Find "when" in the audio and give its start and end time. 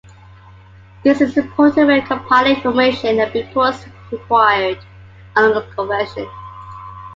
1.85-2.01